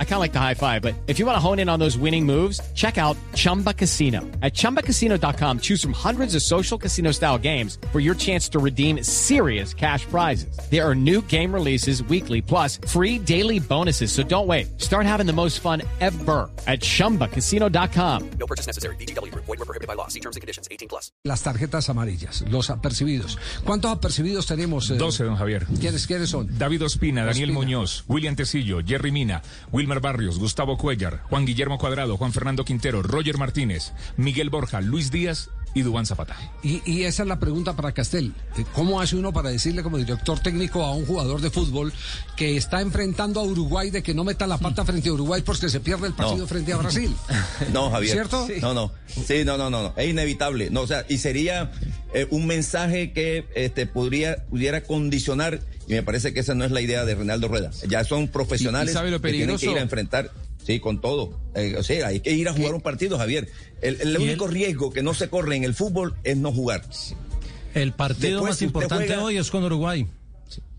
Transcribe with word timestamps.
I 0.00 0.04
kind 0.04 0.14
of 0.14 0.20
like 0.20 0.32
the 0.32 0.40
high 0.40 0.54
five, 0.54 0.82
but 0.82 0.94
if 1.06 1.20
you 1.20 1.26
want 1.26 1.36
to 1.36 1.40
hone 1.40 1.60
in 1.60 1.68
on 1.68 1.78
those 1.78 1.96
winning 1.96 2.26
moves, 2.26 2.60
check 2.74 2.98
out 2.98 3.16
Chumba 3.36 3.72
Casino. 3.72 4.22
At 4.42 4.54
ChumbaCasino.com, 4.54 5.60
choose 5.60 5.80
from 5.80 5.92
hundreds 5.92 6.34
of 6.34 6.42
social 6.42 6.76
casino 6.76 7.12
style 7.12 7.38
games 7.38 7.78
for 7.92 8.00
your 8.00 8.16
chance 8.16 8.48
to 8.48 8.58
redeem 8.58 9.04
serious 9.04 9.72
cash 9.72 10.04
prizes. 10.06 10.58
There 10.68 10.84
are 10.84 10.96
new 10.96 11.22
game 11.28 11.54
releases 11.54 12.02
weekly, 12.02 12.42
plus 12.42 12.78
free 12.88 13.20
daily 13.20 13.60
bonuses. 13.60 14.10
So 14.10 14.24
don't 14.24 14.48
wait. 14.48 14.80
Start 14.80 15.06
having 15.06 15.26
the 15.26 15.32
most 15.32 15.60
fun 15.60 15.82
ever 16.00 16.50
at 16.66 16.80
ChumbaCasino.com. 16.80 18.30
No 18.40 18.46
purchase 18.46 18.66
necessary. 18.66 18.96
BGW. 18.96 19.32
Void 19.34 19.46
were 19.48 19.64
prohibited 19.64 19.86
by 19.86 19.94
law. 19.94 20.08
See 20.08 20.18
terms 20.20 20.34
and 20.34 20.40
conditions. 20.40 20.66
18 20.70 20.88
plus. 20.88 21.12
Las 21.24 21.42
tarjetas 21.42 21.88
amarillas, 21.88 22.44
los 22.50 22.70
apercibidos. 22.70 23.38
¿Cuántos 23.64 23.90
apercibidos 23.92 24.46
tenemos? 24.46 24.90
eh? 24.90 24.96
12, 24.96 25.24
don 25.24 25.36
Javier. 25.36 25.66
¿Quiénes, 25.80 26.06
¿Quiénes 26.06 26.30
son? 26.30 26.48
David 26.58 26.84
Ospina, 26.84 27.24
Daniel 27.24 27.52
Muñoz, 27.52 28.04
William 28.08 28.34
Tecillo, 28.34 28.80
Jerry 28.84 29.10
Mina, 29.12 29.42
Wilmer 29.88 30.00
Barrios, 30.02 30.38
Gustavo 30.38 30.76
Cuellar, 30.76 31.22
Juan 31.30 31.46
Guillermo 31.46 31.78
Cuadrado, 31.78 32.18
Juan 32.18 32.34
Fernando 32.34 32.62
Quintero, 32.62 33.02
Roger 33.02 33.38
Martínez, 33.38 33.92
Miguel 34.18 34.50
Borja, 34.50 34.82
Luis 34.82 35.10
Díaz 35.10 35.48
y 35.72 35.80
Dubán 35.80 36.04
Zapata. 36.04 36.36
Y, 36.62 36.82
y 36.84 37.04
esa 37.04 37.22
es 37.22 37.28
la 37.28 37.40
pregunta 37.40 37.74
para 37.74 37.92
Castel. 37.92 38.34
Eh, 38.58 38.66
¿Cómo 38.74 39.00
hace 39.00 39.16
uno 39.16 39.32
para 39.32 39.48
decirle 39.48 39.82
como 39.82 39.96
director 39.96 40.40
técnico 40.40 40.84
a 40.84 40.92
un 40.92 41.06
jugador 41.06 41.40
de 41.40 41.48
fútbol 41.50 41.90
que 42.36 42.58
está 42.58 42.82
enfrentando 42.82 43.40
a 43.40 43.44
Uruguay 43.44 43.88
de 43.90 44.02
que 44.02 44.12
no 44.12 44.24
meta 44.24 44.46
la 44.46 44.58
pata 44.58 44.84
frente 44.84 45.08
a 45.08 45.12
Uruguay 45.14 45.40
porque 45.40 45.70
se 45.70 45.80
pierde 45.80 46.08
el 46.08 46.12
partido 46.12 46.42
No. 46.42 46.46
frente 46.46 46.74
a 46.74 46.76
Brasil? 46.76 47.14
No, 47.72 47.90
Javier. 47.90 48.12
¿Cierto? 48.12 48.46
Sí. 48.46 48.54
No, 48.60 48.74
no. 48.74 48.92
Sí, 49.06 49.42
no, 49.46 49.56
no, 49.56 49.70
no, 49.70 49.82
no. 49.84 49.94
Es 49.96 50.10
inevitable. 50.10 50.68
No, 50.68 50.82
o 50.82 50.86
sea, 50.86 51.06
y 51.08 51.16
sería 51.16 51.72
eh, 52.12 52.26
un 52.30 52.46
mensaje 52.46 53.12
que 53.12 53.46
este, 53.54 53.86
podría, 53.86 54.44
pudiera 54.50 54.82
condicionar, 54.82 55.60
y 55.88 55.92
me 55.94 56.02
parece 56.02 56.32
que 56.34 56.40
esa 56.40 56.54
no 56.54 56.64
es 56.64 56.70
la 56.70 56.80
idea 56.80 57.04
de 57.04 57.14
Reinaldo 57.14 57.48
Rueda. 57.48 57.70
Ya 57.88 58.04
son 58.04 58.28
profesionales 58.28 58.88
¿Y- 58.88 58.92
y 58.92 58.94
sabe 58.94 59.10
lo 59.10 59.20
que 59.20 59.32
tienen 59.32 59.56
que 59.56 59.66
ir 59.70 59.78
a 59.78 59.80
enfrentar. 59.82 60.30
Sí, 60.64 60.80
con 60.80 61.00
todo. 61.00 61.38
Eh, 61.54 61.76
o 61.78 61.82
sea, 61.82 62.08
hay 62.08 62.20
que 62.20 62.30
ir 62.32 62.46
a 62.46 62.52
jugar 62.52 62.74
un 62.74 62.82
partido, 62.82 63.16
Javier. 63.16 63.48
El, 63.80 64.00
el 64.02 64.16
único 64.18 64.46
riesgo 64.46 64.92
que 64.92 65.02
no 65.02 65.14
se 65.14 65.28
corre 65.30 65.56
en 65.56 65.64
el 65.64 65.74
fútbol 65.74 66.14
es 66.24 66.36
no 66.36 66.52
jugar. 66.52 66.82
El 67.74 67.92
partido 67.92 68.32
Después, 68.40 68.50
más 68.50 68.62
importante 68.62 69.06
juega- 69.06 69.22
hoy 69.24 69.38
es 69.38 69.50
con 69.50 69.64
Uruguay. 69.64 70.06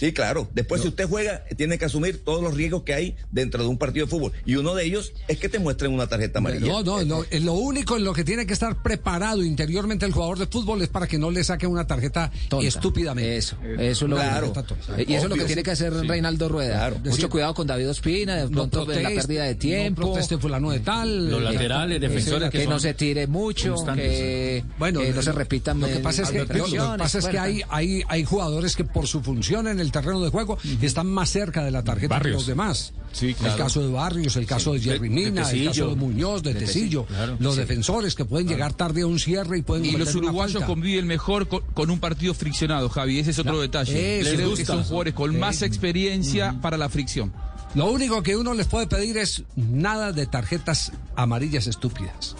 Sí, 0.00 0.12
claro. 0.14 0.48
Después, 0.54 0.80
si 0.80 0.88
usted 0.88 1.06
juega, 1.06 1.44
tiene 1.58 1.76
que 1.78 1.84
asumir 1.84 2.24
todos 2.24 2.42
los 2.42 2.54
riesgos 2.54 2.84
que 2.84 2.94
hay 2.94 3.16
dentro 3.30 3.62
de 3.62 3.68
un 3.68 3.76
partido 3.76 4.06
de 4.06 4.10
fútbol. 4.10 4.32
Y 4.46 4.56
uno 4.56 4.74
de 4.74 4.84
ellos 4.86 5.12
es 5.28 5.38
que 5.38 5.50
te 5.50 5.58
muestren 5.58 5.92
una 5.92 6.06
tarjeta 6.06 6.38
amarilla. 6.38 6.66
No, 6.66 6.82
no, 6.82 7.04
no. 7.04 7.22
eh, 7.30 7.38
Lo 7.40 7.52
único 7.52 7.98
en 7.98 8.04
lo 8.04 8.14
que 8.14 8.24
tiene 8.24 8.46
que 8.46 8.54
estar 8.54 8.82
preparado 8.82 9.44
interiormente 9.44 10.06
el 10.06 10.12
jugador 10.12 10.38
de 10.38 10.46
fútbol 10.46 10.80
es 10.80 10.88
para 10.88 11.06
que 11.06 11.18
no 11.18 11.30
le 11.30 11.44
saque 11.44 11.66
una 11.66 11.86
tarjeta 11.86 12.32
Tonta. 12.48 12.66
estúpidamente. 12.66 13.36
Eso, 13.36 13.56
eso 13.78 14.04
es 14.06 14.10
lo 14.10 14.16
Claro. 14.16 14.52
que, 14.96 15.04
y 15.06 15.14
eso 15.14 15.24
es 15.24 15.28
lo 15.30 15.36
que 15.36 15.44
tiene 15.44 15.62
que 15.62 15.70
hacer 15.72 15.92
Reinaldo 15.92 16.48
Rueda. 16.48 16.72
Claro. 16.76 16.96
Mucho 17.00 17.10
Decir- 17.10 17.28
cuidado 17.28 17.52
con 17.52 17.66
David 17.66 17.90
Ospina, 17.90 18.36
de 18.36 18.42
No 18.44 18.68
pronto 18.70 18.86
la 18.86 19.08
pérdida 19.10 19.44
de 19.44 19.54
tiempo. 19.54 20.00
No 20.00 20.06
proteste 20.12 20.38
fulano 20.38 20.70
de 20.70 20.80
tal. 20.80 21.30
Los 21.30 21.40
eh, 21.40 21.44
laterales, 21.44 21.96
eh, 21.98 22.00
defensores 22.00 22.48
que, 22.50 22.58
que 22.60 22.66
no 22.66 22.78
se 22.80 22.94
tire 22.94 23.26
mucho, 23.26 23.74
que, 23.94 24.64
Bueno, 24.78 25.00
que 25.00 25.12
no 25.12 25.20
eh, 25.20 25.22
se 25.22 25.32
repitan 25.32 25.78
Lo 25.78 25.86
que 25.88 25.96
eh, 25.96 26.00
pasa 26.00 26.22
es 26.22 26.30
que, 26.30 26.38
lo 26.38 26.46
que 26.46 26.78
pasa 26.98 27.18
es 27.18 27.26
que 27.26 27.38
hay, 27.38 27.60
hay, 27.68 28.02
hay 28.08 28.24
jugadores 28.24 28.76
que 28.76 28.84
por 28.84 29.06
su 29.06 29.20
función 29.20 29.68
en 29.68 29.78
el 29.78 29.89
terreno 29.90 30.20
de 30.20 30.30
juego 30.30 30.58
están 30.80 31.06
más 31.08 31.30
cerca 31.30 31.64
de 31.64 31.70
la 31.70 31.82
tarjeta 31.84 32.20
que 32.20 32.28
los 32.28 32.46
demás. 32.46 32.92
Sí, 33.12 33.34
claro. 33.34 33.54
El 33.54 33.58
caso 33.58 33.80
de 33.86 33.92
Barrios, 33.92 34.36
el 34.36 34.46
caso 34.46 34.72
de 34.72 34.80
Jerry 34.80 35.08
De- 35.08 35.14
de 35.14 35.30
Mina, 35.30 35.50
el 35.50 35.64
caso 35.66 35.88
de 35.88 35.94
Muñoz, 35.96 36.42
de, 36.42 36.54
De 36.54 36.60
Tecillo, 36.60 37.04
claro. 37.06 37.36
los 37.40 37.54
Sí. 37.54 37.60
defensores 37.60 38.14
que 38.14 38.24
pueden 38.24 38.46
llegar 38.48 38.72
tarde 38.74 39.02
a 39.02 39.06
un 39.06 39.18
cierre 39.18 39.58
y 39.58 39.62
pueden 39.62 39.84
Y 39.84 39.92
los 39.92 40.14
uruguayos 40.14 40.62
conviven 40.64 41.06
mejor 41.06 41.48
con, 41.48 41.62
con 41.74 41.90
un 41.90 41.98
partido 41.98 42.34
friccionado, 42.34 42.88
Javi. 42.88 43.18
Ese 43.18 43.30
es 43.30 43.38
otro 43.38 43.60
detalle. 43.60 43.92
que 43.92 44.44
gusta. 44.46 44.64
son 44.66 44.84
jugadores 44.84 45.14
con 45.14 45.38
más 45.38 45.62
experiencia 45.62 46.56
para 46.62 46.76
la 46.76 46.88
fricción. 46.88 47.32
Lo 47.74 47.90
único 47.90 48.22
que 48.22 48.36
uno 48.36 48.52
les 48.54 48.66
puede 48.66 48.86
pedir 48.88 49.16
es 49.16 49.44
nada 49.54 50.12
de 50.12 50.26
tarjetas 50.26 50.90
amarillas 51.14 51.66
estúpidas. 51.68 52.34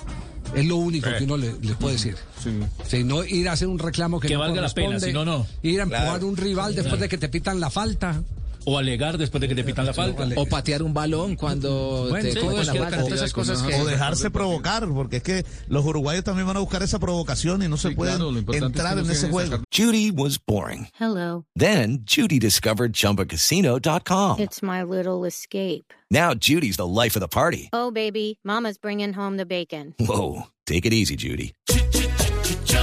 Es 0.55 0.67
lo 0.67 0.77
único 0.77 1.09
Eh. 1.09 1.15
que 1.19 1.25
uno 1.25 1.37
le- 1.37 1.55
les 1.61 1.77
puede 1.77 1.95
decir. 1.95 2.17
Si 2.87 3.05
no 3.05 3.25
ir 3.25 3.49
a 3.49 3.53
hacer 3.53 3.69
un 3.69 3.79
reclamo 3.79 4.19
que, 4.21 4.29
Que 4.29 4.35
no 4.35 4.41
valga 4.41 4.61
la 4.63 4.69
pena, 4.71 4.99
si 4.99 5.13
no, 5.13 5.25
no. 5.25 5.47
Ir 5.63 5.81
a 5.81 5.83
empujar 5.85 6.05
Claro. 6.09 6.27
un 6.29 6.37
rival 6.37 6.75
después 6.75 7.01
de 7.01 7.09
que 7.09 7.19
te 7.19 7.29
pitan 7.29 7.61
la 7.61 7.71
falta. 7.71 8.23
O 8.73 8.79
alegar 8.79 9.19
después 9.19 9.41
de 9.41 9.49
que 9.49 9.55
te 9.57 9.65
pitan 9.65 9.85
la 9.85 9.93
falta. 9.93 10.29
O 10.37 10.47
patear 10.47 10.83
un 10.85 10.95
balón 10.95 11.35
cuando 11.35 12.07
Bueno, 12.09 12.23
te 12.29 12.33
sí, 12.35 12.39
cogen 12.39 12.67
la 12.67 12.73
todas 12.91 13.13
esas 13.13 13.33
cosas 13.33 13.63
que... 13.63 13.75
o 13.75 13.85
dejarse 13.85 14.31
provocar, 14.31 14.87
porque 14.89 15.17
es 15.17 15.23
que 15.25 15.45
los 15.67 15.85
uruguayos 15.85 16.23
también 16.23 16.47
van 16.47 16.57
a 16.57 16.61
buscar 16.61 16.83
esa 16.83 16.99
provocación 17.01 17.63
y 17.63 17.69
no 17.69 17.77
se 17.77 17.89
Sí, 17.89 17.95
pueden 17.97 18.17
claro, 18.19 18.31
importante 18.31 18.57
es 18.59 18.63
entrar 18.73 18.91
que 18.91 18.95
no 18.95 19.01
en 19.01 19.07
se 19.07 19.13
ese 19.27 19.31
juego. 19.31 19.65
Judy 19.77 20.13
was 20.13 20.39
boring. 20.39 20.87
Hello. 21.01 21.45
Then 21.57 22.05
Judy 22.07 22.39
discovered 22.39 22.93
ChumbaCasino.com. 22.93 24.39
It's 24.39 24.63
my 24.63 24.83
little 24.85 25.25
escape. 25.27 25.93
Now 26.11 26.35
Judy's 26.35 26.77
the 26.77 26.87
life 26.87 27.17
of 27.17 27.21
the 27.21 27.29
party. 27.29 27.71
Oh, 27.73 27.91
baby, 27.91 28.39
Mama's 28.45 28.79
bringing 28.79 29.13
home 29.15 29.37
the 29.37 29.47
bacon. 29.47 29.95
Whoa, 29.99 30.45
take 30.67 30.87
it 30.87 30.93
easy, 30.93 31.17
Judy. 31.17 31.55